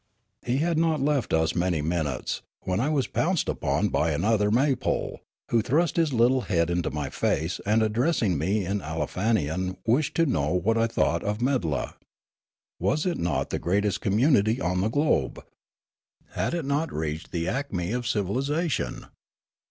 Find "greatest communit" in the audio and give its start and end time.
13.59-14.59